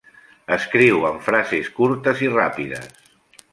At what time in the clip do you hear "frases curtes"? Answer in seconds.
1.27-2.25